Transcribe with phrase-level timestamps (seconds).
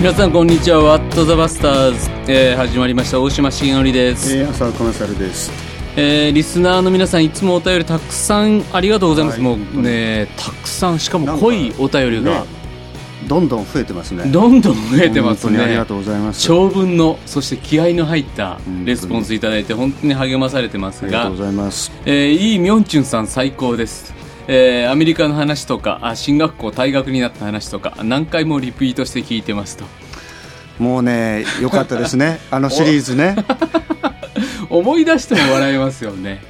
[0.00, 0.82] 皆さんこんにちは。
[0.82, 3.20] ワットザバスターズ、えー、始まりました。
[3.20, 5.52] 大島重則です、えー、浅岡勝です。
[5.94, 9.42] えーリスナーの皆さんいつもお便りたくさんありがとうございます、はい。
[9.42, 10.98] もうねたくさん。
[10.98, 12.40] しかも濃いお便りが。
[12.40, 12.46] ね
[13.28, 14.24] どんどん増えてますね。
[14.24, 15.50] どんどん増えてますね。
[15.50, 16.40] 本当にありがとうございます。
[16.40, 21.06] 長文のそして気合の入ったうんレスポンスいただいて本当に励まされてますが。
[21.08, 21.92] ありがとうございます。
[22.06, 24.14] えー、イー・ミョンチュンさん最高です、
[24.52, 29.84] えーアメリカの話とかあ進学校退学になった話とか何回もリピートして聞いてますと
[30.80, 32.40] もうね、良かったですね。
[32.50, 33.36] あのシリーズね。
[34.70, 36.42] 思い出しても笑えますよね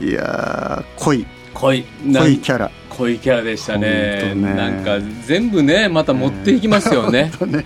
[0.00, 1.24] いやー、濃い、
[1.54, 2.70] 濃いな濃いキャラ。
[2.90, 7.64] 濃いキャラでしたねねなんか全部ねまた持っていきますよね、本当ね。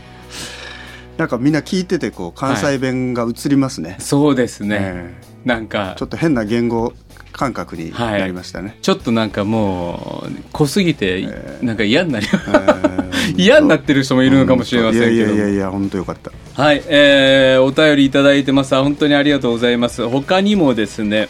[1.17, 3.97] なんかみんな聞いてて、こう関西弁が映りますね。
[3.99, 5.15] そうですね、え
[5.45, 6.93] なんかーちょっと変な言語
[7.37, 8.79] 感覚になりましたね。
[8.83, 13.07] ちょっとなんかもう濃すぎてえなんか嫌になりえー
[13.37, 16.31] 嫌になってる人もいるのかもしれませんけどいやいやいやいや、本当よかった。
[16.61, 18.75] はい、えー、お便りいただいてます。
[18.75, 20.09] 本当にありがとうございます。
[20.09, 21.29] 他にもですね、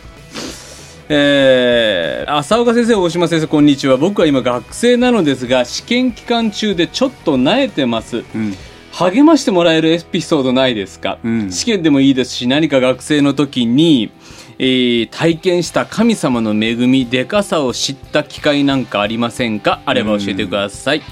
[1.08, 3.96] えー、浅岡先生、大島先生、こんにちは。
[3.96, 8.24] 僕は今学生なのですが、試験期間中でちょっと慣れてます。
[8.34, 8.54] うん。
[8.92, 14.10] 励ましてもらえるエピソードないですか、うん試験でもいいですし、何か学生の時に、
[14.58, 19.80] えー体験した神様の恵み、でかさを知った機会なんかありませんか？
[19.84, 21.02] あれば教えてください。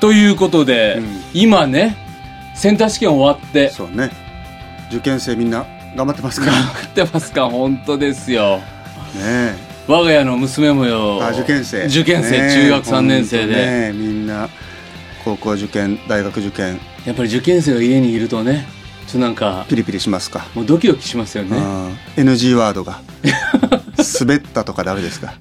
[0.00, 1.96] ということで、うん今ね、
[2.54, 4.10] センター試験終わって、そうね。
[4.90, 5.64] 受験生みんな
[5.96, 6.46] 頑張ってますか？
[6.46, 6.62] 頑ら。
[6.62, 7.48] 張ってますか？
[7.48, 8.58] 本当ですよ。
[9.14, 9.54] ね
[9.88, 10.90] 我が家の娘もえ。
[10.90, 11.22] よ。
[11.22, 11.86] あ、受験生。
[11.86, 13.54] 受験生、ねえ中学3年生で。
[13.54, 14.48] ねみんな
[15.24, 18.66] 高校受験大学受験やっぱり受験生が家にいるとね、
[19.12, 21.56] となんか、ピリピリしますか、もうドキドキしますよね。
[21.56, 22.24] うん。
[22.30, 23.00] NG ワードが。
[24.20, 25.34] 滑ったとかダメですか？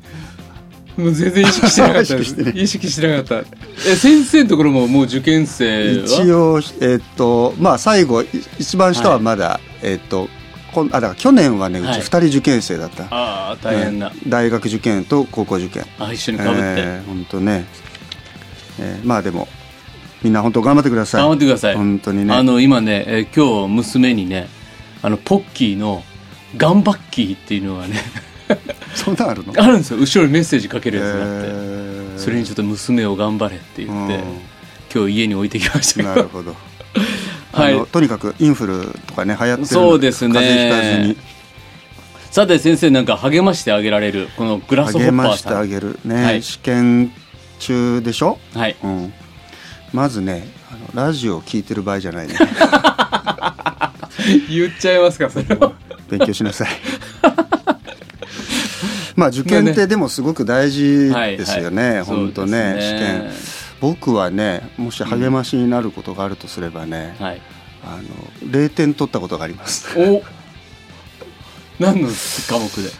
[0.97, 2.15] もう全然意識してなかった。
[2.59, 3.49] 意識してなかった。
[3.89, 6.03] え、先生のところももう受験生は？
[6.05, 8.27] 一応えっとまあ最後い
[8.59, 10.27] 一番下はまだ、えっと
[10.73, 14.09] こんあだから去年はねうちはい2人受験生だった、ああ、大変な。
[14.09, 15.85] ね大学受験と高校受験。
[15.97, 16.59] あ、一緒にかぶって。
[16.59, 17.65] えー本当ね、
[18.79, 19.47] えーまあでも
[20.23, 21.21] みんな本当頑張ってください。
[21.21, 21.75] 頑張ってください。
[21.75, 22.33] 本当にね。
[22.33, 24.47] あの、今ね、えー今日娘にね、
[25.01, 26.03] あの、ポッキーの、
[26.57, 27.95] ガンバッキーっていうのがね、
[28.93, 29.53] そんなんあるの？
[29.57, 29.97] あるんですよ。
[29.97, 31.25] 後ろにメッセージかけるやつがあって。
[31.25, 32.19] えー。
[32.19, 34.19] それにちょっと娘を頑張れって言って、
[34.93, 35.95] 今日家に置いてきました。
[35.95, 36.09] けど。
[36.09, 36.55] なるほど。
[37.53, 37.85] はい。
[37.87, 40.33] とにかくインフルとかね流行ってるのそうですね。
[40.33, 41.17] 風邪ひかずに。
[42.31, 45.99] さて先生なんか励ましてあげられるこのグラスホッパ励ましてーさんあげる。
[46.05, 46.41] ね、はい。
[46.41, 47.11] 試験
[47.59, 48.75] 中でしょ、はい。
[48.83, 49.13] うん、
[49.93, 52.35] まずねあのラジオを聞いてる場合じゃないね。
[54.49, 55.73] 言っちゃいますかそれは。
[56.09, 56.69] 勉強しなさい。
[59.15, 62.05] まあ受験ってでもすごく大事ですよね、はいはい。
[62.05, 62.99] 本当ねね。
[62.99, 63.31] 験。
[63.81, 67.41] 僕はねもし励ましになることがあるとすればね、はい。
[67.83, 68.03] あの
[68.49, 69.87] 0点取ったことがあります。
[69.97, 70.21] お。
[71.79, 72.09] 何の
[72.47, 72.91] 科目で？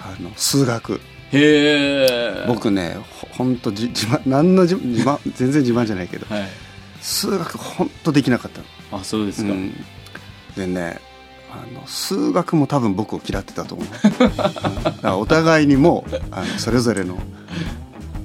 [0.00, 1.00] あの数学
[1.32, 2.06] へ
[2.42, 6.48] え僕ねほほんとじ自慢何の自自慢全然自慢じゃないけどはい。
[7.00, 9.00] 数学ほんとできなかったの。
[9.00, 9.72] あそうですか、うん。
[10.56, 10.98] でね
[11.52, 13.86] あの数学も多分僕を嫌ってたと思う、
[15.02, 17.16] うんお互いにもうあのそれぞれの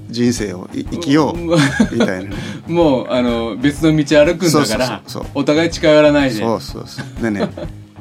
[0.09, 2.29] 人生をい生きようみたいな。
[2.29, 2.35] ね
[2.67, 5.01] もうあの別の道歩くんだから
[5.33, 6.35] お互い近寄らないで。
[6.39, 7.23] そうそうそう。
[7.23, 7.49] でね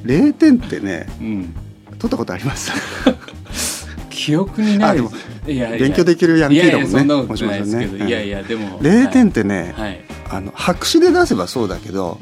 [0.05, 1.55] 0点ってねうん、
[1.99, 2.73] 取ったことあります？
[4.25, 4.99] 記憶にない。
[5.47, 7.37] いや勉強できるヤンキーだもんね。
[7.37, 8.07] いやいやいね。
[8.07, 10.01] いやいやでも0点ってね、はい。
[10.31, 12.19] あの白紙で出せばそうだけど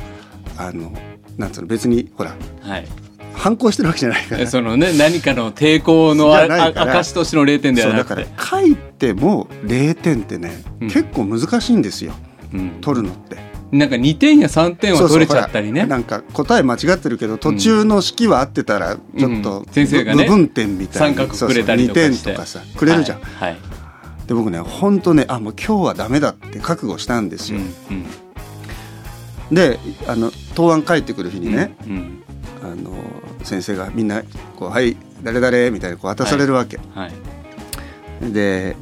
[0.56, 0.92] あの
[1.36, 2.88] なんつうの別にほらはい。
[3.34, 4.40] 反抗してるわけじゃないから。
[4.42, 10.88] えそのね何かの抵抗の証としての0点ではなくそうだからて書いても0点ってね、うん。
[10.88, 12.14] 結構難しいんですよ。
[12.52, 12.70] うん。
[12.80, 13.51] 取るのって。
[13.72, 15.80] なんか2点や3点はそうそう取れちゃったりね。
[15.80, 19.66] ほらなんか答え間違ってるけど途中の式は合ってたらちょっと、うん。
[19.72, 21.16] 先生がね部分点みたいな。
[21.16, 22.24] 三角くれたりとか2して。
[22.26, 23.58] 点とかさくれるじゃん、はい、はい
[24.26, 27.66] で僕ね本当ねあもう今日はダメだって覚悟したんですうんよ、
[29.50, 29.54] うん。
[29.54, 32.22] であの答案帰ってくる日にね、うん
[32.62, 32.92] あの
[33.42, 34.22] 先生がみんな
[34.56, 38.32] こう「はい誰々」みたいにこう渡されるわけ、はい。
[38.32, 38.76] で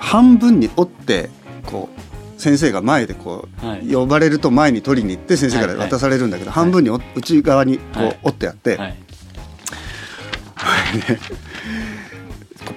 [0.00, 1.30] 半分に折って
[1.64, 2.13] こう
[2.44, 3.90] 先生が前でこう、はい。
[3.90, 8.18] 呼ばれると前に取りに行って先生から渡されるんだけど、半分にお内側にこう、はい。
[8.22, 8.96] 折ってやって、はい。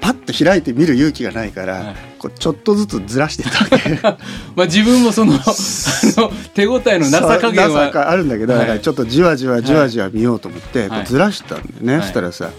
[0.01, 1.95] パッと開いて見る勇気がないから、はい。
[2.17, 3.99] こうちょっとずつずらしてたわけ。
[4.55, 5.33] まあ自分もその
[6.55, 8.61] 手応えのなさ加減そうなさあるんだけど、はい。
[8.61, 10.89] だからちょっとじわじわじわじわ見ようと思って、はい。
[10.89, 12.01] こうずらしたんだよね、はい。
[12.03, 12.51] そしたらさ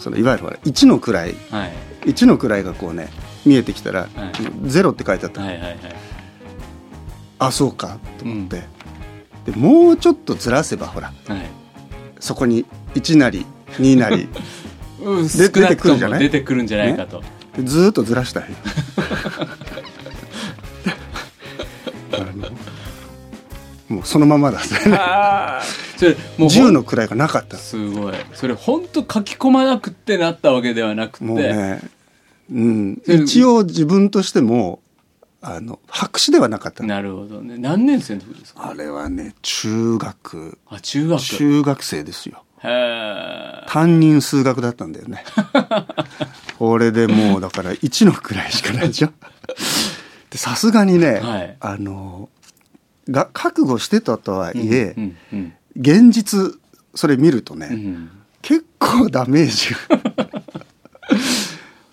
[0.00, 1.36] そのいわゆるほら1の位。
[1.50, 1.72] はい。
[2.06, 3.10] 1の位がこうね
[3.46, 4.10] 見えてきたら、はい。
[4.64, 5.78] ゼロって書いてあった、はいはいはい
[7.46, 8.62] あそうかと思って、
[9.44, 11.50] でもうちょっとずらせばほらはい。
[12.20, 13.44] そこに1なり
[13.78, 14.28] 2なり
[15.36, 16.20] 出てくるんじゃない？
[16.20, 17.22] も出てくるんじゃないかと、
[17.56, 18.44] でずーっとずらしたい。
[23.88, 24.60] もうそのままだ。
[24.96, 25.62] ああ
[25.98, 27.56] それもうほん10の位がなかった。
[27.58, 28.14] すごい。
[28.32, 31.24] それ本当書き込まなくってなったわけではなくて。
[31.24, 31.80] もうね、
[32.50, 34.80] うん、一応自分としても
[35.42, 37.56] あの白紙ではなかったなるほどね。
[37.58, 38.70] 何年生の時ですか？
[38.70, 40.58] あれはね中学。
[40.68, 41.20] あ中学。
[41.20, 42.44] 中学生ですよ。
[42.62, 45.24] へえ担任数学だったんだよね。
[46.58, 49.12] これでもうだから1の位しかないでしょ
[50.30, 51.56] でさすがにね、はい。
[51.60, 52.28] あの
[53.10, 55.52] が覚悟してたとはいえ、うんうん。
[55.76, 56.54] 現実
[56.94, 58.10] それ見るとね、うん。
[58.42, 60.28] 結構ダメージが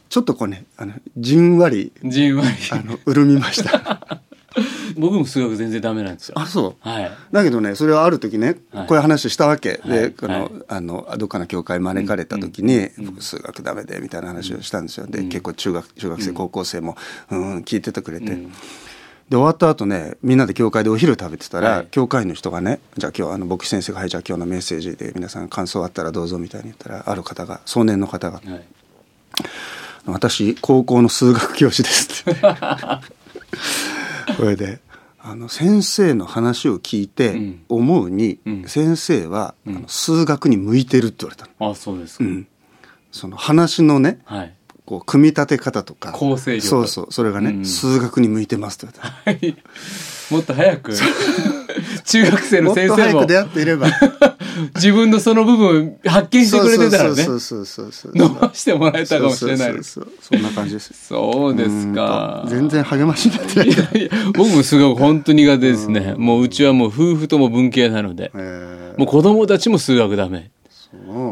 [0.09, 2.49] ちょっとこうねあのじんわりじんわり。
[2.71, 4.21] あの潤みました。
[4.97, 6.39] 僕も数学全然ダメなんですよ。
[6.39, 6.89] あそう？
[6.89, 7.11] はい。
[7.31, 8.87] だけどねそれはある時ね、はい。
[8.87, 9.99] こういう話したわけ、はい。
[9.99, 10.51] でこの、はい。
[10.67, 15.05] あのどっかの教会招かれた時に、うん僕数学ダメでみたいな話をしたんですよ。
[15.07, 15.29] で、うん。
[15.29, 16.35] 結構中学中学生、うん。
[16.35, 16.97] 高校生も
[17.29, 18.43] うんうん聞いててくれて、うん。
[18.49, 21.87] で終わった後ねみんなで教会でお昼食べてたら、はい。
[21.91, 28.63] 教会の人がねじゃあ今日あの牧師先生が「はいじゃあ今日のメッセージで皆さん感想あったらどうぞ」みたいに言ったらある方が壮年の方がはい
[30.11, 32.41] 「私高校の数学教師です」って。
[34.37, 34.79] これで
[35.21, 37.61] あの先生の話を聞いてうん。
[37.67, 38.63] 思うに、うん。
[38.67, 39.75] 先生は、うん。
[39.75, 41.71] あの数学に向いてるって言われたの。
[41.71, 42.47] あそうですか、うん、
[43.11, 44.53] その話のねはい。
[44.85, 46.13] こう組み立て方とか。
[46.13, 47.65] 構成力そうそうそれがね、うん。
[47.65, 49.57] 数学に向いてますって言われたはい。
[50.31, 50.93] もっと早く
[52.09, 53.87] 中学生の先生も早く出会っていれば。
[54.75, 57.23] 自分のその部分発見してくれてたらね。
[57.23, 59.75] そうそうそうそう伸ばしてもらえたかもしれない。
[59.83, 60.93] そんな感じです。
[61.07, 62.45] そうですか。
[62.49, 63.67] 全然励ましになってない。
[63.69, 66.15] いやいや僕も数学本当苦手ですね。
[66.17, 68.31] もううちはもう夫婦とも文系なので。
[68.35, 70.51] えーもう子供たちも数学ダメ。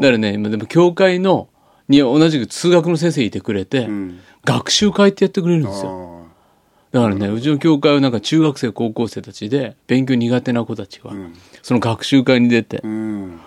[0.00, 1.48] からね今でも教会の
[1.86, 4.18] に同じく数学の先生いてくれて、うん。
[4.44, 6.17] 学習会ってやってくれるんですよ
[6.90, 11.34] だからねうちの教会はなんか中学生高校生たちで勉強苦手な子たちが、ん。
[11.62, 12.82] その学習会に出て、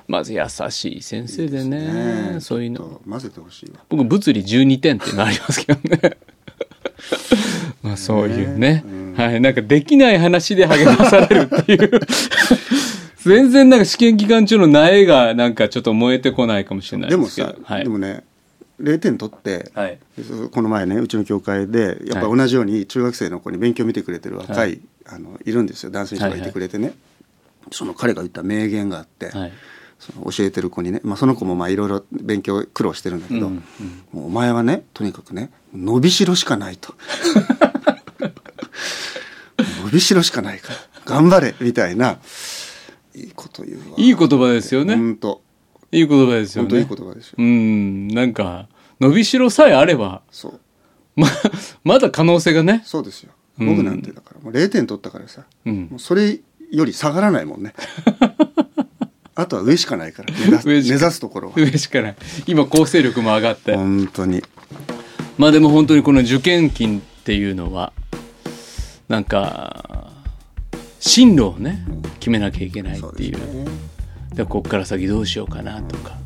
[0.07, 2.39] まず優しい先生でねね。
[2.39, 3.01] そういうの。
[3.09, 3.79] 混ぜてほしいわ。
[3.89, 6.17] 僕物理12点っていうのありますけどね。
[7.81, 8.83] まあそういうね。
[9.15, 9.41] はい。
[9.41, 11.91] なんかできない話で励まされるっていう。
[13.25, 17.49] 全然なんか試験期間中の苗がなんかちょっと燃えてこないかもしれないでもですけど。
[17.49, 17.83] さ、はい。
[17.83, 18.23] でもね
[18.81, 19.99] 0点取って、はい。
[20.51, 22.37] この前ねうちの教会でやっぱはい。
[22.37, 24.81] 同じように中学生の子に勉強見てくれてる若い、はい。
[25.07, 26.93] あのいるんですよ男性の人がいてくれてね、
[27.71, 29.53] その彼が言った名言があって、はい。
[29.99, 33.63] その教えてる子にね、まあ、その子もまあいろいろ勉強苦労してるんだけど、うん
[34.11, 36.95] もうお前はねとにかくね伸びしろしかないと。
[39.85, 42.17] 伸びしろしかないから頑張れみたいな
[43.13, 43.95] いいこと言うわ。
[43.97, 44.95] いい言葉ですよね。
[44.95, 45.41] 本当
[45.91, 46.69] いい言葉ですよね。
[46.69, 48.07] 本当いい言葉ですよ、うん。
[48.07, 48.67] なんか
[49.01, 50.59] 伸びしろさえあればそう。
[51.15, 51.27] ま
[51.83, 52.83] まだ可能性がね。
[52.85, 53.31] そうですよ。
[53.59, 55.87] うん僕なんてだからもう0点取ったからさ、うん。
[55.89, 56.39] もうそれ
[56.71, 57.73] より下がらないもんね。
[59.33, 61.55] あとは上しかないから目指す目指すところは。
[61.57, 62.15] 上しかない。
[62.45, 63.75] 今構成力も上がって。
[63.75, 64.43] 本当に。
[65.39, 67.93] まあでも本当にこの受験期っていうのは
[69.07, 70.11] なんか
[70.99, 71.83] 進路をね
[72.19, 73.37] 決めなきゃいけないっていう。
[73.37, 73.65] そうですね。
[74.35, 76.17] でこっから先どうしようかなとか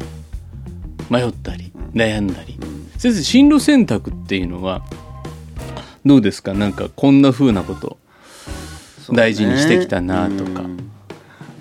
[1.09, 2.59] 迷ったり悩んだり。
[2.97, 4.83] 先生進路選択っていうのは
[6.05, 6.53] どうですか？
[6.53, 7.97] なんかこんな風なこと
[9.11, 10.61] 大事にしてきたなとか。
[10.61, 10.91] うん。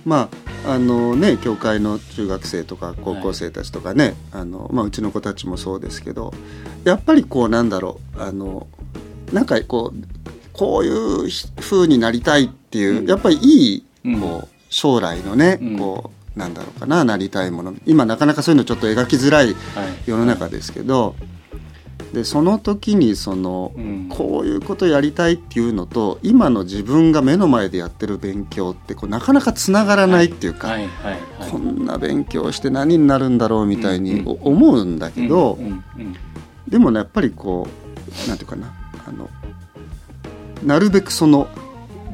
[0.05, 0.29] ま
[0.65, 6.33] ああのね教会の中学生とか高校生たちとかね、あのまあ、うちの子たちもそうですけど
[6.85, 8.67] やっぱりこうなんだろうあの
[9.33, 10.07] なんかこう
[10.53, 10.89] こうい
[11.27, 13.07] う風になりたいっていう、うん。
[13.07, 14.21] やっぱりいいうん。
[14.21, 15.79] こう将来のね、うん。
[15.79, 17.75] こうなんだろうかななりたいもの。
[17.87, 19.57] 今なかなかそういうのちょっと描きづらいはい。
[20.07, 21.15] 世の中ですけど
[22.13, 24.09] でその時にその、うん。
[24.09, 30.77] こういうことやりたいっていうのと今の自分が目の前でやってる勉強ってこうなかなかつながらないっていうか、
[31.51, 35.59] こんな勉強して何になるんだろうみたいに思うんだけど、
[36.69, 37.67] でもねやっぱりこ
[38.27, 38.73] うなんていうかな
[39.07, 39.29] あの
[40.63, 41.49] なるべくその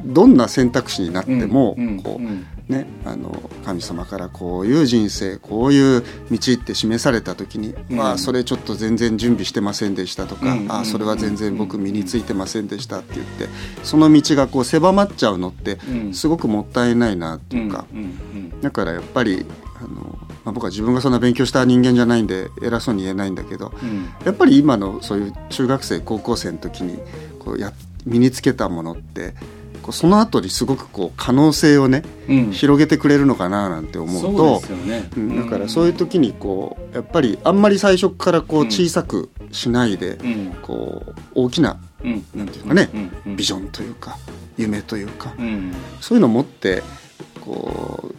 [0.03, 7.97] どんな選択肢になっても、うんこううんね、あの神様からこういう人生こういう道って示された時に、うん。
[7.97, 10.71] まあそれちょっと全然準備してませんでしたとか、うん。
[10.71, 13.47] ああそれは全然僕身についてませんでしたって言って
[13.83, 16.13] その道がこう狭まっちゃうのってうん。
[16.13, 17.85] すごくもったいないなっていうか、
[18.61, 19.45] だからやっぱり
[19.79, 24.09] あの、まあ、僕は自分がそんな勉強した人間じゃないんで偉そうに言えないんだけどうん。
[24.25, 26.99] やっぱり今のそういう中学生高校生の時に
[27.39, 27.73] こうや
[28.05, 29.33] 身につけたものって
[29.91, 32.51] その後にすごくこう可能性をね、うん。
[32.51, 35.09] 広げてくれるのかななんて思うとですよね。
[35.17, 40.55] うんだからそういう時にこうやっぱりあんまり最初からこううん小さくしないで、うん。
[40.61, 42.23] こう大きなうん。
[42.35, 42.89] なんていうかね、
[43.25, 44.17] ビジョンというか
[44.57, 45.73] 夢というか、うん。
[45.99, 46.83] そういうのを持って
[47.39, 48.13] こ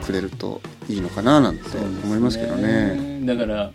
[0.00, 3.24] うくれるといいのかななんて思いますけどね。
[3.24, 3.70] だから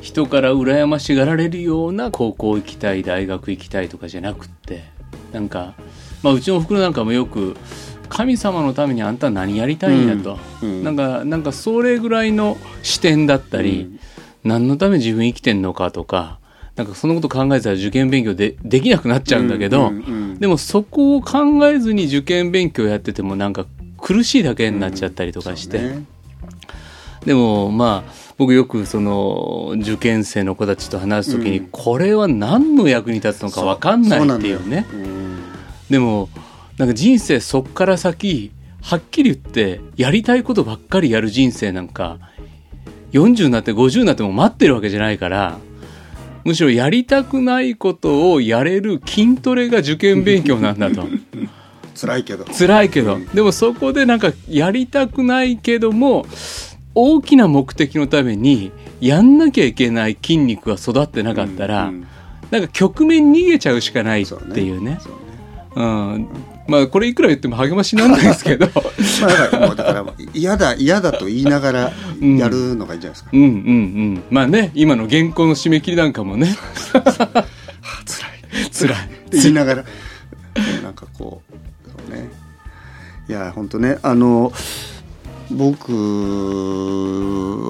[0.00, 4.84] 人から羨ましがられるような高校行きたい大学行きたいとかじゃなくって
[5.32, 5.74] なんか、
[6.22, 7.56] まあ、うちのおふくろなんかもよく
[8.08, 10.84] 神様のためにあんた何やりたいんやと、うんうん。
[10.84, 14.00] なんかなんかそれぐらいの視点だったり、うん。
[14.44, 16.38] 何のため自分生きてんのかとか
[16.76, 20.38] なんかそのこと考えてたら受験勉強でできなくなっちゃうんだけど、うんうんうん。
[20.38, 23.66] でもそこを考えずに受験勉強やっててもなんか
[23.98, 26.04] 苦しいだけになっちゃったりとかして、ね。
[27.24, 31.68] でもまあ僕よくその受験生の子たちと話す時に、うん。
[31.70, 34.86] これは何の役に立つのか分かんないっていうね。
[34.90, 35.16] そうなんだよ。
[35.16, 35.21] うん
[35.92, 36.30] でも
[36.78, 42.18] なんか人生そっから先はっきり言ってやりたいことばっかりやる人生なんか
[43.12, 45.58] 40になって50になっても待ってるわけじゃないから
[46.44, 51.06] むしろやりたくないことをやれる筋トレが受験勉強なんだと。
[51.94, 52.46] 辛いけど。
[52.46, 53.26] 辛いけど、うん。
[53.26, 56.26] でもそこでなんかやりたくないけども
[56.94, 62.06] 大きな目的のためにやんなきゃいけない筋肉が育ってなかったら、うん
[62.52, 64.98] なんか局面逃げちゃうしかないっていうね。
[65.00, 65.08] そ
[65.74, 66.28] うん、
[66.68, 68.68] まあこれいくら言っても励ましなんないですけど。
[69.22, 74.22] まあだからもうだから嫌だ嫌だと言いながらやるのがいいんじゃないですか、うんうんうん。
[74.30, 76.56] まあね今の原稿の締め切りなんかもね。
[76.92, 77.04] 辛い。
[78.70, 78.92] 辛い。
[78.92, 79.84] って言いながら
[80.82, 82.30] なんかこうそうね。
[83.28, 84.52] いや本当ねあの
[85.50, 85.92] 僕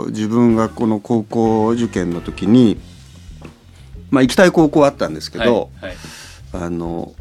[0.09, 2.80] 自分がこの高校受験の時に
[4.11, 5.97] まあ行きたい高校あったんですけど、はいはい。
[6.54, 7.12] あの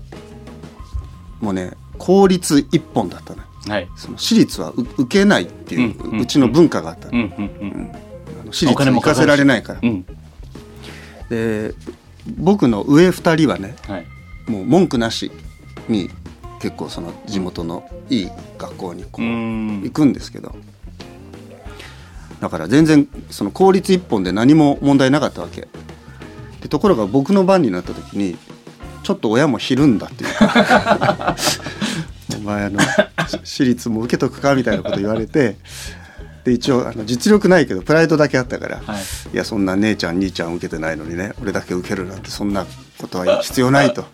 [1.42, 3.48] もうね公立一本だったのよ。
[3.68, 3.90] はい。
[3.96, 7.92] その私立はう受けないっていう、うんうんうちの文化があったの、うんうん
[8.42, 9.80] あの私立に行かせられないから。
[9.84, 10.06] うんうん。
[11.30, 11.74] で
[12.38, 14.08] 僕の上2人はねはい。
[14.48, 15.32] もう文句なし
[15.90, 16.10] に
[16.62, 19.82] 結構その地元のいい学校にこううん。
[19.84, 20.56] 行くんですけど。
[22.40, 25.68] だから全然その公立一本で何も問題なかったわけ。
[26.62, 28.38] でところが僕の番になった時に
[29.12, 30.34] ちょっと親もひるんだっていう。
[30.34, 31.36] か
[32.38, 32.86] お前あのし
[33.44, 35.58] 私立も受けとくかみたいなこと言われて。
[36.44, 39.01] で一応あの実力ないけどプライドだけあったから、はい。
[39.34, 42.65] いやそんな姉ちゃん兄ちゃん受けてないのにね俺だけ受けるなんてそんな
[42.98, 44.06] ことは必要ないと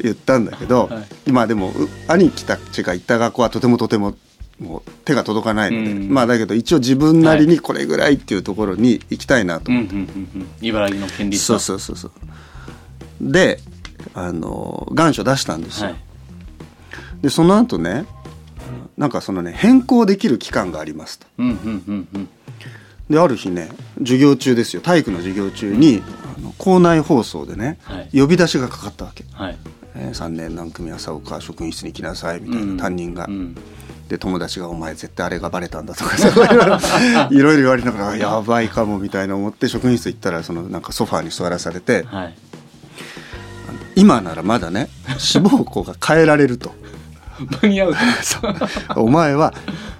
[0.00, 1.32] 言ったんだけど、はい。
[1.32, 4.14] まあでもう兄貴たちが行った学校はとてもとても
[4.60, 6.12] もう手が届かないので、うん。
[6.12, 10.04] まあだけど一応自分なりにこれぐらいっていうところに行きたいなとうんう思って、んうん
[10.36, 10.48] うん。
[10.60, 12.12] 茨城の県立そうはそうそうそう。
[13.20, 13.58] で
[14.14, 15.96] あの願書出したんですよ、はい。
[17.22, 18.04] でその後ね
[18.96, 21.26] なんかそのね変更できる期間がありますと。
[21.38, 22.28] うんうんうんうん。
[23.08, 24.82] である日ね授業中ですよ。
[24.82, 26.02] 体育の授業中に
[26.36, 28.20] あの校内放送でね、はい。
[28.20, 29.58] 呼び出しがかかったわけ、はい。
[29.94, 32.76] えー3年何組朝岡職員室に来なさいみたいうん。
[32.76, 33.56] な担任が、うん。
[34.08, 36.28] で友達が「お前絶対あれがバレたんだ」とかさ
[37.30, 42.34] いろいろ言われながらあ「やばいかも」みたいな思って職員室行ったらそのなんかソファーに座らされてはい
[43.98, 44.88] 「今ならまだね
[45.18, 46.72] 志望校が変えられる」と。
[47.62, 47.94] 間に合 う
[48.96, 49.54] 「お前は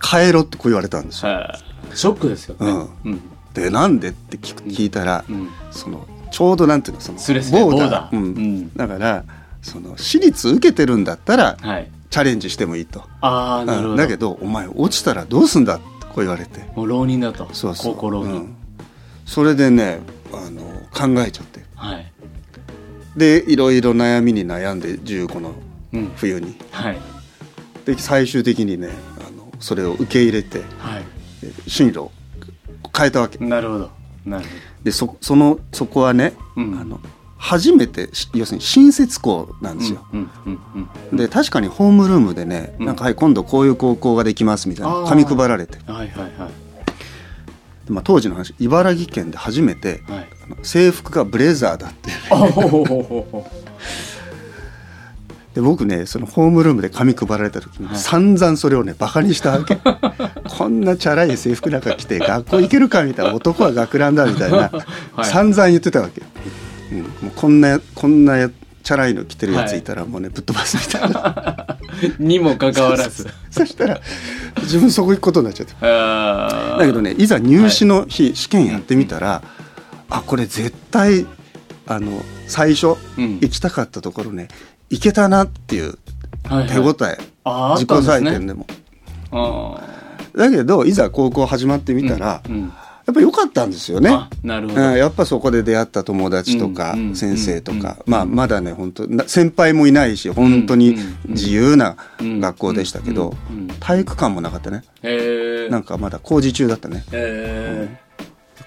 [0.04, 1.32] 変えろ」ってこう言われたんですよ。
[1.32, 2.70] はいショックですよね。
[3.04, 3.12] うん。
[3.12, 3.20] うん。
[3.54, 5.48] でなんでって聞く聞いたら、うん。
[5.70, 8.16] そのちょうどなんていうのそのスレスレボーダーボーダー。
[8.16, 8.22] うん。
[8.22, 8.76] うん。
[8.76, 9.24] だから
[9.62, 11.90] その私立受けてるんだったらはい。
[12.10, 13.90] チャレンジしてもいいと、ああなるほど。
[13.90, 16.66] うんだけどお前落ちたらどうすんだってこう言われて。
[16.74, 17.48] もう浪人だと。
[17.52, 17.94] そうそう。
[17.94, 18.56] 高校浪人、うん。
[19.26, 20.00] それでね
[20.32, 20.62] あの
[21.14, 21.64] 考えちゃって。
[21.74, 22.12] はい
[23.16, 25.54] でいろいろ悩みに悩んで15の
[25.92, 26.12] うん。
[26.16, 26.54] 冬に。
[26.70, 26.98] はい。
[27.84, 28.88] で最終的にね
[29.18, 31.04] あのそれを受け入れてはい。
[31.44, 32.12] で進路を
[32.96, 33.38] 変えたわけ。
[33.44, 33.90] なるほど。
[34.26, 34.50] なるほ
[34.84, 36.78] でそそのそこはね、うん。
[36.78, 37.00] あの
[37.36, 40.60] 初めてし要するに新設校なんですよ、どうんうん
[41.12, 41.16] うん。
[41.16, 42.86] で確かにホームルームでね、うん。
[42.86, 46.32] なんかはい今度こういう高校ができますみたいな紙配られて、うんはいはいはい。
[46.32, 46.54] で
[47.92, 50.28] まあ、当時の話茨城県で初めて、はい。
[50.62, 52.10] 制服がブレザーだって
[55.54, 57.96] で僕ねそのホームルームで紙配られた時に、はい。
[57.96, 59.78] 散々それをねバカにしたわけ。
[60.48, 64.70] こんなチャラい制服なんか着て学校行けるかみたいな男は学ランだみたいな、
[65.14, 65.24] はい。
[65.24, 66.22] 散々言ってたわけ、
[66.92, 68.50] うん、もうこんなこんなや
[68.88, 71.76] チャラいの着てるやついたらもうねぶっ飛ばすみたいな。
[72.18, 73.28] にもかかわらず。
[73.50, 74.00] そしたら
[74.62, 75.74] 自分そこ行くことになっちゃって。
[75.78, 79.42] だけどねいざ入試の日、試験やってみたら、
[80.08, 81.26] あこれ絶対
[81.86, 83.38] あの最初うん。
[83.42, 84.48] 行きたかったところね
[84.88, 85.98] 行けたなっていう
[86.48, 86.68] はいはい。
[86.68, 88.66] 手応え、あーあっ自己採点でも。
[89.32, 89.82] あ
[90.34, 92.72] だけどいざ高校始まってみたら、ーうん
[93.08, 94.10] やっぱ良かったんですよね。
[94.10, 103.34] あなるほど、うん、やっぱそこで出会った友達とか先生とか、うんまあまだね本当な先輩もいないし本当に自由な学校でしたけど
[103.80, 104.82] 体育館もなかったね。
[105.70, 107.02] なんかまだ工事中だったね。
[107.12, 107.88] へ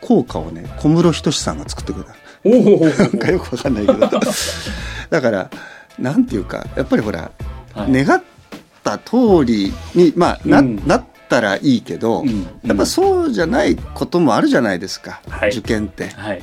[0.02, 3.04] 校歌をね小室仁さんが作ってくれた。
[3.04, 4.00] なんかよくわかんないけど。
[5.12, 5.52] だから
[6.00, 7.32] なんていうかやっぱりほら、
[7.76, 7.92] はい。
[7.92, 8.24] 願っ
[8.84, 10.82] た通りにまあな,、うん。
[10.88, 12.44] なったらいいけど、うん。
[12.64, 15.50] やっぱそうじゃないこともあるじゃないですか、はい。
[15.52, 16.10] 受験って。
[16.10, 16.42] はい。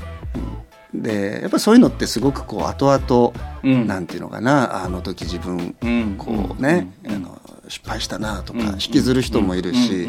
[0.94, 3.86] でやっぱりそういうのってすごくこう後々、うん。
[3.86, 6.14] なんていうのかなあの時自分うん。
[6.16, 7.14] こうね、うん。
[7.14, 8.66] あの失敗したなとか、うん。
[8.72, 10.08] 引きずる人もいるし、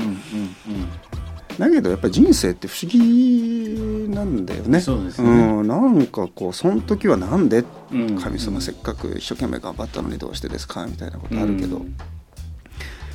[1.58, 4.80] だけどやっぱり人生って不思議なんだよね。
[4.80, 5.30] そうですね。
[5.30, 8.18] ん、なんかこうその時はなんでうん。
[8.18, 11.96] 神様せっかく一生懸命頑張ったのにどうしてですかみたいなことあるけど、うん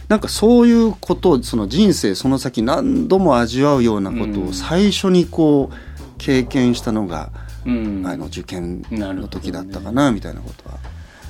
[0.09, 5.75] なんかそういうことをその人生その先何度も味わうようなことを最初にこう
[6.19, 7.33] 経験したのが、
[7.67, 8.03] うん。
[8.07, 10.79] あの受験の時だったかなみたいなことは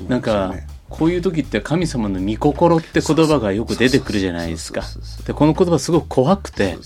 [0.00, 0.54] 思いなんか。
[0.90, 4.82] こういう時って神様の御心って言葉がよく出てくるじゃないですか。
[5.26, 6.76] でこの言葉すごく怖くて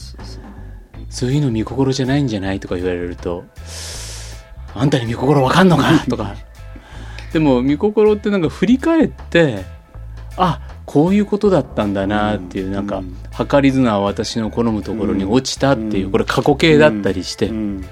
[1.11, 3.45] そういうの御心じゃないんじゃないとか言われると
[4.75, 6.37] あんたに御心わかんのかとか。
[7.35, 9.63] でも御心ってなんか振り返って
[10.39, 13.15] あこういうことだったんだなっていうなんかうん。
[13.47, 16.13] 計り綱は私の好むところに落ちたっていううん。
[16.13, 17.85] これ過去形だったりしてうん。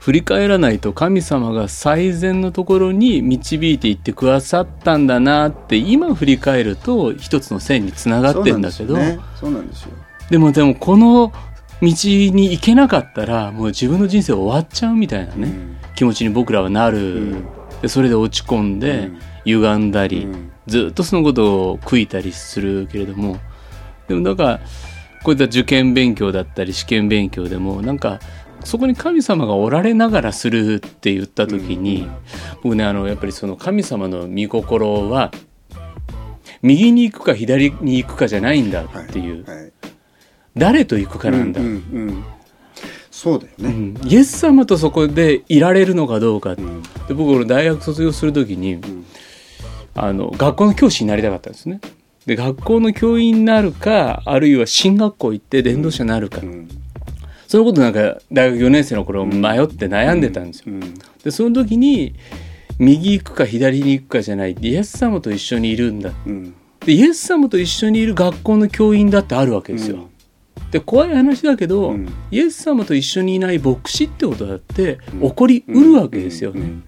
[0.00, 8.96] 振り返らないと神様が最善のところに導いていってくださったんだなって今振り返ると一つの線につながってんだけど
[9.36, 9.92] そうなんですよ
[10.28, 11.36] でもでもこの道
[11.80, 15.52] に行けなかったらもう自分の人生終わっちゃうみたいなね、
[15.94, 17.44] 気持ちに僕らはなる、ん。
[17.80, 19.18] でそれで落ち込んで、うん。
[19.44, 23.38] 歪んだり、うんずっとそのことを悔いたりするけれども
[24.08, 24.60] でもだから
[25.22, 28.20] こういった受験勉強だったり試験勉強でもなんか
[28.64, 32.08] そこに神様がおられながらするって言った時に、
[32.62, 35.32] 僕ねあのやっぱりその神様の御心は
[36.62, 39.72] 右に行くか左に行くかじゃないんだっていう、はいはい。
[40.56, 42.24] 誰と行くかなんだ、うんうんうん。
[43.10, 44.08] そうだよね、うん。
[44.08, 46.82] イエス様とそこでいられるのかどうか、ん。
[47.08, 48.80] で僕俺大学卒業する時に、
[49.94, 51.80] あの学校の教師になりたかったんですね。
[52.26, 56.68] で学校の教員になるかあるいは進学校行って伝道者になるか、うん。
[57.48, 60.94] そういうことなんか大学4年生の頃迷って悩んでたんですよ、うん。
[61.24, 62.14] でその時に
[62.78, 66.12] 右行くか左に行くかじゃないイエス様と一緒にいるんだ。
[66.26, 66.54] うん。
[66.86, 70.70] でイエス様と一緒にいる学校の教員だってあるわけですよ、うん。
[70.70, 72.08] で怖い話だけど、うん。
[72.30, 75.30] イエス様と一緒にいない牧師ってことだってうん。
[75.30, 76.84] 起こりうるわけですよね、うん。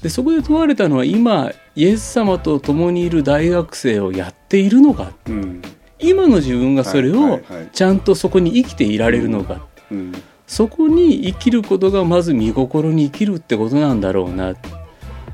[0.00, 5.12] でそこで問われたのは今イエス様と共にいる大学生をやっているのか。
[5.28, 5.62] うん。
[5.98, 7.40] 今の自分がそれを
[7.72, 10.12] ちゃんとそこに生きていられるのか、うん。
[10.46, 14.52] そこに生きることがまず見心に生きるってことなんだろうな。
[14.52, 14.68] だか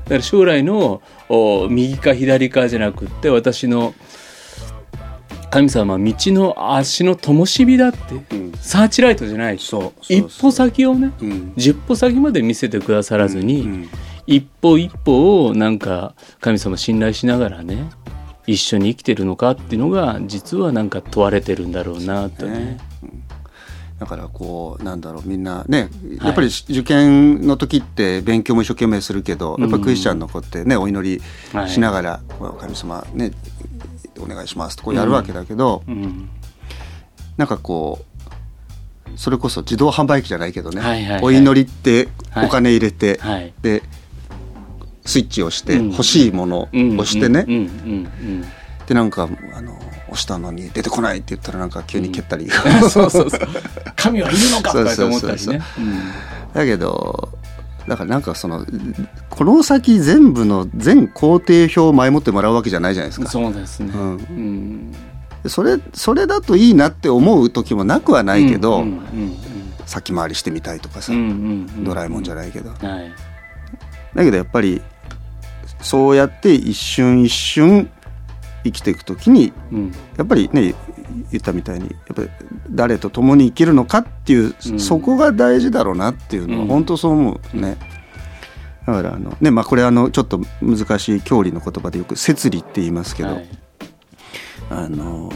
[0.09, 3.93] ら将来のお右か左かじゃなくって私の
[5.51, 8.51] 神様は道の足の灯火だってうん。
[8.53, 9.57] サーチライトじゃない。
[9.57, 11.53] 一歩先をねうん。
[11.55, 13.89] 10歩先まで見せてくださらずに、うん
[14.31, 17.89] 一歩一歩をなんか神様信頼しながらね
[18.47, 22.59] 一緒に生きてるのかっていうのが実はなんか問われてるんだろうなとね。
[22.59, 22.77] ね。
[23.03, 23.23] うん。
[23.99, 25.89] だからこうなんだろうみんなね
[26.23, 33.31] やっぱり受験の時って勉強も一生懸命するけど、やっぱりクリスチャンの子ってねお祈りしながら、こう神様ね
[34.19, 36.29] お願いしますとこうやるわけだけど、うん。
[37.37, 38.03] なんかこ
[39.13, 41.23] うそれこそ自動販売機じゃないけどね、はいはいはい。
[41.23, 42.45] お祈りってはい。
[42.47, 43.53] お金入れて、はい。
[43.61, 43.83] で
[45.05, 45.91] スイッチをしてうん。
[45.91, 47.45] 欲しいものを押してね、
[48.87, 49.73] でなんかあの
[50.09, 52.47] 押したのに出てこないって言ったらなんか急に蹴ったり、う
[52.85, 53.39] んそうそうそう。
[53.95, 54.71] 神はいるのか。
[54.71, 55.61] って思ったりね。
[56.53, 57.29] だけど
[57.87, 58.65] だからなんかその
[59.29, 63.31] この先全部の全工程表を前もってもらうわけじゃないじゃないですうんか。
[63.31, 63.91] そうですね。
[63.93, 64.09] うん。
[64.09, 65.49] うん。
[65.49, 68.85] それそれだといいなって思う時もなくはないけど、
[69.87, 71.13] 先回りしてみたいとかさ、
[71.79, 73.11] ドラえもんじゃないけど、はい
[74.15, 74.81] だけどやっぱり
[75.81, 77.89] そうやって一瞬一瞬
[78.63, 79.91] 生きていく時にうん。
[80.17, 80.73] やっぱりね
[81.31, 82.29] 言ったみたいにやっぱり
[82.69, 84.79] 誰と共に生きるのかっていう、うん。
[84.79, 86.67] そこが大事だろうなっていうのはうん。
[86.67, 87.77] 本当そう思うね。
[88.85, 93.49] だからあのねまあこれあのちょっと難しい教理の言葉でよく「摂理」って言いますけど、はい。
[94.69, 95.31] あの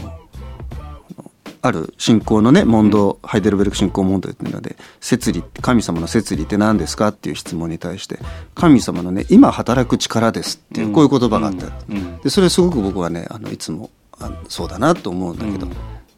[1.66, 8.18] ある信仰のね問答、ハイデルベルク信仰問答っていうので「摂理神様の摂理って何ですか?」っていう質問に対して
[8.54, 12.18] 「神様のね今働く力です」っていうこういう言葉があった、うん。
[12.18, 15.68] でそれすごく僕はねあのいつもあそうだなと思うんだけど、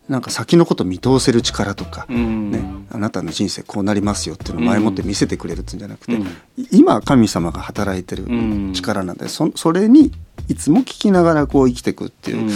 [0.09, 2.51] なんか先のこと見通せる力とか、うん。
[2.51, 6.27] ね、あなたの人生こうなりますよっていうのを前もって見せてくれるっていうんじゃなくて、うん。
[6.73, 8.73] 今神様が働いてるうん。
[8.73, 10.13] 力なんでそそれに
[10.49, 12.51] いつも聞きながらこう生きていくっていう、うん。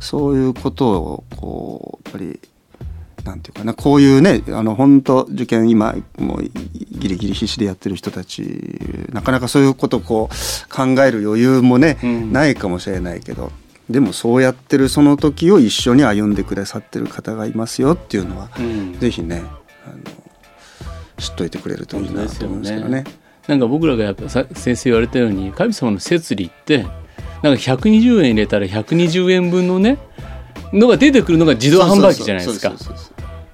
[0.00, 2.40] そういうことをこうやっぱり
[3.24, 8.78] なんていうかなこういうねあの本当受験今もうギリギリ必死でやってる人たち
[9.12, 12.32] なかなかそういうことをこう考える余裕もね、うん。
[12.32, 13.52] ないかもしれないけど
[13.90, 18.98] でもそうやってるその時を一緒に歩んでくださってる方がいますよっていうのは、うん。
[18.98, 19.42] ぜひね
[19.86, 19.96] あの
[21.16, 23.04] 知っといてくれるといいなと思うんですけどね。
[23.46, 26.82] なんか僕らがやっぱさ先生言われたように神様の摂理って
[27.42, 29.98] なんか120円入れたら120円分のね
[30.72, 32.74] のが出てくるのが自動販売機じゃないですか。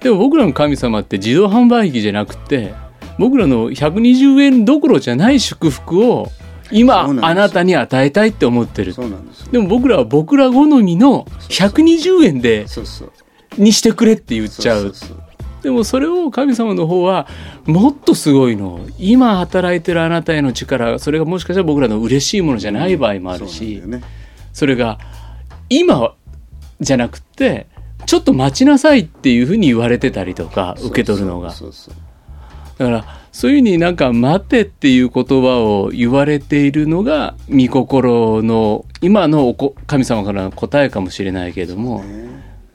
[0.00, 2.74] でも僕らの神様って自動販売機じゃなくて
[3.18, 6.30] 僕らの120円どころじゃない祝福を
[6.70, 8.92] 今あなたに与えたいって思ってる。
[8.92, 13.12] そうなんでも僕らは僕ら好みの120円でそうそう
[13.58, 14.82] にしてくれって言っちゃう。
[14.82, 15.24] そうそう
[15.62, 17.26] でもそれを神様の方は
[17.64, 18.80] もっとすごいの。
[18.98, 24.08] 今働いてるあなたへの力それがもしかしたら僕らの嬉しいものじゃない場合もあるそうしなんだよね。
[24.52, 24.98] それが
[25.70, 26.14] 今
[26.80, 27.66] じゃなくて
[28.04, 31.50] ちょっと待ちなさいっていうふうに言われてたりとか受け取るのが。
[31.52, 31.94] そうそう。
[32.76, 42.04] だからそういうふうになんか待てっていう言葉を言われているのが御心の今のおこ神様からの答えかもしれないけれども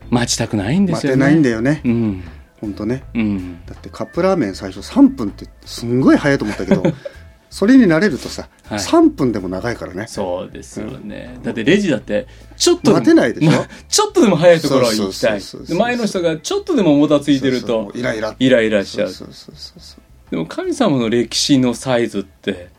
[0.09, 1.17] 待ちたくないんですよね。
[1.17, 1.81] 待てないんだよね。
[1.85, 2.23] うん。
[2.59, 3.03] 本当ね。
[3.13, 3.65] うん。
[3.65, 6.83] だってカップラーメン最初3分ってすんごい早いと思ったけど
[7.49, 8.79] それに慣れるとさ、はい。
[8.79, 10.07] 3分でも長いからね。
[10.07, 11.39] そうですよね。
[11.41, 13.51] だってレジだって、ちょっと待てないでしょ？
[13.51, 15.41] ま ちょっとでも早いところは行きたい。
[15.77, 18.35] 前の人がちょっとでももたついてるとう、イライラ。
[18.37, 22.69] イライラしちゃうそうそうそうそうでも神様の歴史のサイズって、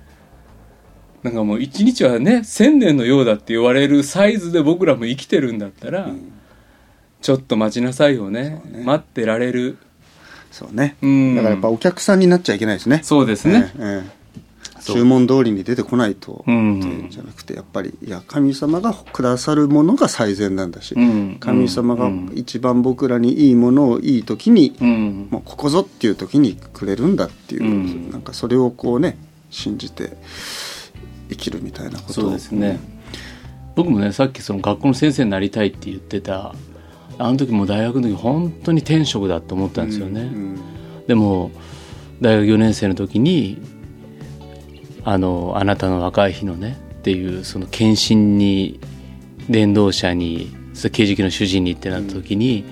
[1.23, 6.11] なんかもう一日はね、千年のようだって言われるサイズで僕らも生きてるんだったら、
[7.21, 8.63] ちょっと待ちなさいよね。
[8.71, 9.79] ね待ってられる。
[10.51, 13.73] そうねうんだからやっぱお客さんになっちゃいけないですねそうですね。
[13.79, 14.20] えええそう
[14.83, 16.79] 注文通りに出てこないと、うん。
[16.79, 21.37] っていうんじゃなくてやっぱりいや神様がくださるものが最善なんだし、うん。
[21.41, 25.29] 神様がうん一番僕らにいいものをいい時に、うん。
[25.31, 28.11] もうここぞっていう時にくれるんだっていう、うん。
[28.11, 29.17] なんかそれをこうね
[29.51, 30.17] 信じて
[31.29, 32.25] 生きるみたいなことを。
[32.25, 32.81] そうですね。
[33.77, 36.55] 僕もねさっきその学校の先生になりたいって言ってた
[37.19, 40.61] あの時も大学の時本当に天職だと思ったんですよね、うん。
[41.07, 41.51] でも
[42.21, 43.59] 大学4年生の時に
[45.05, 48.81] あの「あなたの若い日のね」っていうその検診に
[49.49, 50.55] 伝道者に
[50.93, 52.65] 刑事局の主人にってなった時に、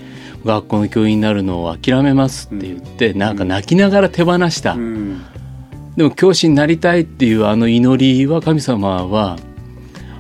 [0.44, 5.20] 学校の教員になるのを諦めますって言って、なんか泣きながら手放した、うん。
[5.96, 9.36] でも教師になりたいっていうあの祈りは神様は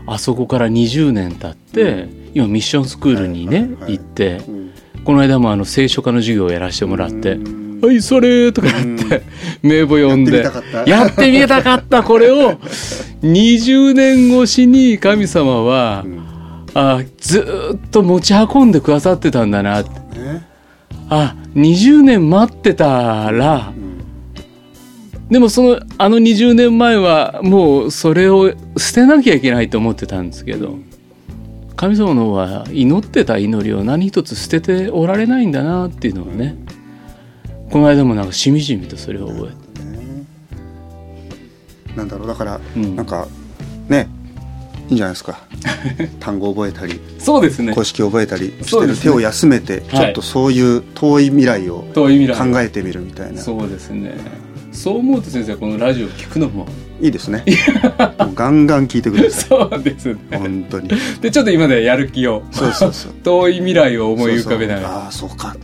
[0.06, 4.70] あそこから20年経って、今ミッションスクールにね、はいはいはい行ってうん。
[5.04, 9.22] この間もあの聖書科の授業をやらせてもらってうん「はいそれ」とか言って
[9.62, 10.44] 名簿読んで。
[10.86, 12.02] やってみたかった。
[12.04, 12.54] これを
[13.22, 16.18] 20年越しに神様はうん。
[16.74, 19.80] あずーっと持ち運んでくださってたんだな。
[19.80, 20.46] ってね。
[21.08, 23.88] あ20年待ってたらうん。
[25.30, 30.78] でもそのあの20年前はもうそれを捨てなきゃいけないと思ってたんですけど
[31.76, 36.56] 神様の方は祈ってた祈りを何一つ捨てておられないんだなっていうのをね
[37.70, 39.68] この間もなんかしみじみとそれを覚えて。
[41.96, 42.96] なんだろうだから、うん。
[42.96, 43.26] なんか
[43.88, 44.08] ね
[44.88, 45.40] いいんじゃないですか。
[46.20, 47.74] 単語覚えたりそうですね。
[47.74, 48.94] 公式覚えたりしてる、ね。
[48.94, 52.08] 手を休めてちょっとそういう遠い未来を考
[52.60, 54.14] えてみるみたいな、そうですね。
[54.72, 56.66] そう思うと先生このラジオ聞くのも。
[57.00, 57.44] いいですね。
[58.18, 60.14] もうガンガン聞いてくださ そうですね。
[60.32, 60.88] い本当に。
[61.20, 62.42] でちょっと今でやる気を。
[62.50, 63.12] そうそうそう。
[63.22, 64.88] 遠い未来を思い浮かべながら。
[65.04, 65.56] ああそうか。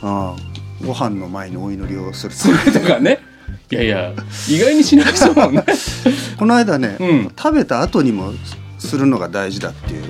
[0.01, 2.33] ああご飯の前にお祈りをする。
[2.33, 3.19] それとかね。
[3.71, 4.13] いやいや
[4.49, 5.63] 意外にしなくそうもんね。
[6.37, 7.31] この間ね、うん。
[7.37, 8.33] 食べた後にも
[8.89, 10.03] するのが大事だっていう。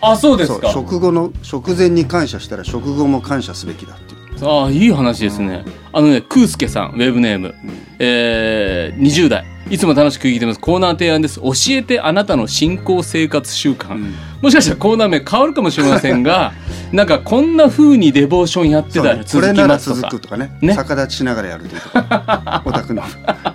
[0.00, 0.70] あそうですか。
[0.72, 4.22] 食後の食前に感謝したら食後も感謝すべきだっていう。
[4.44, 5.64] ああいい話ですね。
[5.92, 7.54] あのねクースケさんウェブネーム、
[7.98, 9.78] えー、20代い。
[9.78, 10.60] つも楽しく聞いてます。
[10.60, 11.40] コーナー提案です。
[11.40, 14.14] 教えてあなたの信仰生活習慣、ん。
[14.42, 16.52] もしかしたらコーナー名変わるかもしれませんが
[16.92, 20.00] なんかこんな風にデボーションやってたら続きますとか。
[20.00, 20.56] 続くとかね。
[20.60, 20.74] ね。
[20.74, 22.62] 逆立ちしながらやるとか。
[22.66, 23.02] お宅の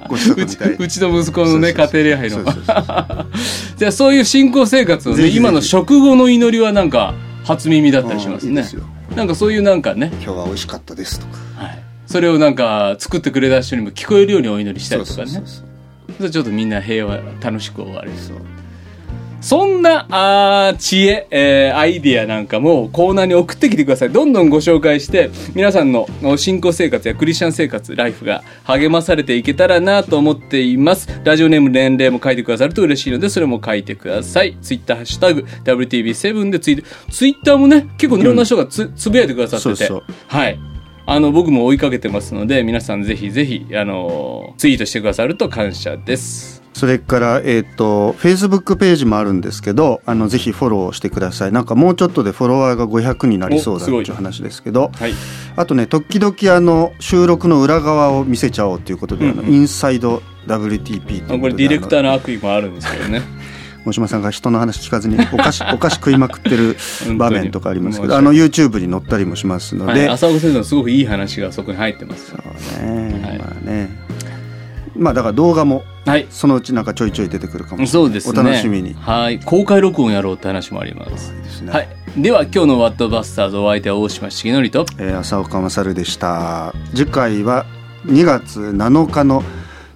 [0.08, 0.74] ご子息みたい。
[0.74, 2.44] うちの息子のね家庭礼拝の。
[3.78, 8.62] じゃあそういう信仰生活をね今の食後の祈りはなんか初耳だったりしますね。
[8.74, 11.38] うんいなんかそういうなんかね、今日は美味しかったですとか。
[11.56, 15.28] はい、それをなんか作ってくれた人にも聞こえるようにお祈りしたりとかね。
[15.28, 15.68] そうそうそう
[16.18, 18.38] それちょっとみんな平和楽しく終わるそう
[19.40, 24.10] そんなあー知恵、えーアイディアなんかもコーナーに送ってきてください。
[24.10, 31.08] どんどんご紹介して皆さんのお信仰生活やクリスチャン生活ライフが励まされていけたらなと思っています。
[31.24, 34.58] ラジオネーム年齢も書いてくださると嬉しいのでそれも書いてください。
[34.62, 39.86] ツイッターハッシュタグ WTV7 でツイートツイッターもね結構いろんな人がつ,、つぶやいてくださってて。
[39.86, 40.04] そうそう。
[40.28, 40.60] はい。
[41.06, 51.52] あの僕も追いかけてますので皆さんぜひぜひあのツイートしてくださると感謝ですそれから、えっ、と、Facebook ページもあるんですけど、あの、ぜひフォローしてください。
[51.52, 54.06] なんかもうちょっとでフォロワーが500になりそうだおすごい。
[54.08, 55.14] う話ですけど、はい。
[55.56, 59.48] あとね、時々あの、収録の裏側を見せちゃおうということで、あのうん。
[59.48, 63.24] うんインサイド WTP というこれディレクターーの悪意もあるんですけどね。
[63.84, 66.78] 大島さんが人の話聞かずにお菓子お菓子食いまくってる
[67.18, 72.28] 場面とかありますけど、あの YouTube に載ったりもしますのはい、で、浅岡先生のすごくいい話がそこに入ってます。
[72.28, 73.40] そうね、はい。
[73.40, 73.90] まあね、
[74.98, 76.28] まあだから動画もはい。
[76.30, 77.88] そのうちなんかちょいちょい出てくるかもしれない。
[77.90, 78.40] そうですね。
[78.40, 78.94] お楽しみに。
[78.94, 79.40] はい。
[79.40, 81.34] 公開録音やろうって話もあります。
[81.66, 81.90] はい。
[82.16, 87.66] では、今日のワットバスターズお相手は大島重則と、えー浅岡勝でした次回は
[88.06, 89.44] 2月7日の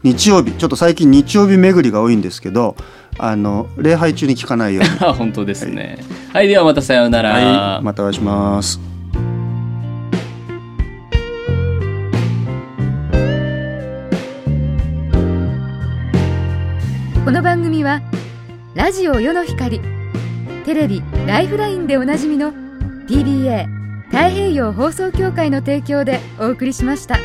[0.04, 2.76] 日曜日ちょっと最近日曜日巡りが多いんですけど
[3.18, 6.00] あの礼拝中に聞かないようにあ 本当ですね。
[6.34, 6.48] はい。
[6.48, 7.32] ではまたさようなら。
[7.32, 8.91] はいまたお会いします
[17.84, 18.02] は
[18.76, 19.82] ラジオ世の光
[20.66, 22.54] テレビ「ライフライン」でおなじみの
[23.08, 23.66] PBA
[24.06, 27.18] 太平洋放送協会の提供でお送りしました。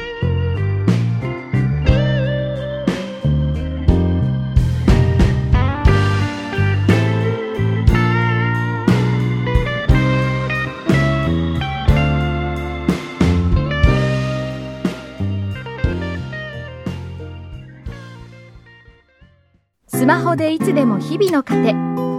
[20.07, 21.75] スマホでいつでも日々の糧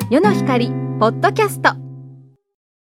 [0.09, 1.86] 世の光ポッドキャスト。